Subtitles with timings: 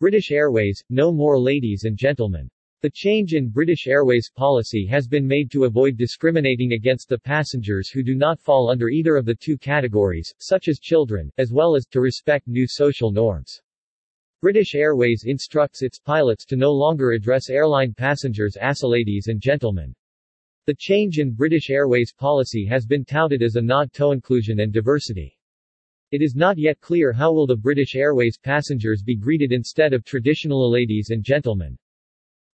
[0.00, 2.48] British Airways, no more ladies and gentlemen.
[2.80, 7.90] The change in British Airways policy has been made to avoid discriminating against the passengers
[7.90, 11.76] who do not fall under either of the two categories, such as children, as well
[11.76, 13.60] as to respect new social norms.
[14.40, 19.94] British Airways instructs its pilots to no longer address airline passengers as ladies and gentlemen.
[20.64, 24.72] The change in British Airways policy has been touted as a nod to inclusion and
[24.72, 25.36] diversity.
[26.12, 30.04] It is not yet clear how will the British Airways passengers be greeted instead of
[30.04, 31.78] traditional ladies and gentlemen.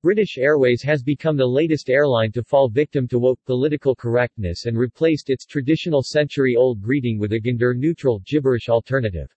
[0.03, 4.77] British Airways has become the latest airline to fall victim to woke political correctness and
[4.77, 9.33] replaced its traditional century-old greeting with a gender-neutral, gibberish alternative.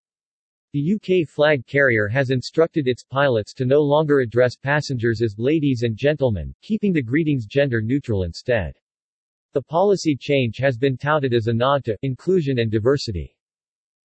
[0.74, 5.84] The UK flag carrier has instructed its pilots to no longer address passengers as ladies
[5.84, 8.76] and gentlemen, keeping the greetings gender-neutral instead.
[9.54, 13.37] The policy change has been touted as a nod to inclusion and diversity.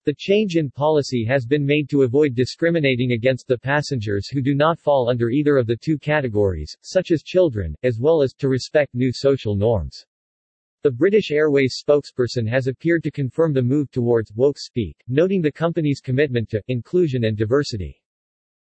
[0.06, 4.54] The change in policy has been made to avoid discriminating against the passengers who do
[4.54, 8.48] not fall under either of the two categories, such as children, as well as to
[8.48, 10.06] respect new social norms.
[10.84, 15.50] The British Airways spokesperson has appeared to confirm the move towards woke speak, noting the
[15.50, 18.00] company's commitment to inclusion and diversity.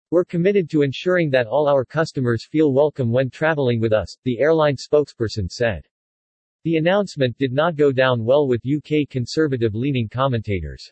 [0.10, 4.40] We're committed to ensuring that all our customers feel welcome when traveling with us, the
[4.40, 5.86] airline spokesperson said.
[6.64, 10.92] The announcement did not go down well with UK conservative-leaning commentators.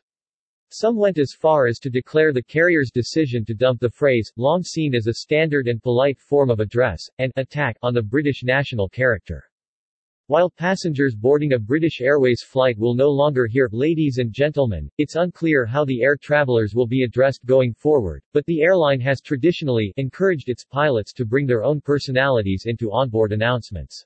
[0.72, 4.62] Some went as far as to declare the carrier's decision to dump the phrase, long
[4.62, 8.90] seen as a standard and polite form of address, an attack on the British national
[8.90, 9.44] character.
[10.28, 15.16] While passengers boarding a British Airways flight will no longer hear ladies and gentlemen, it's
[15.16, 19.94] unclear how the air travelers will be addressed going forward, but the airline has traditionally
[19.98, 24.04] encouraged its pilots to bring their own personalities into onboard announcements.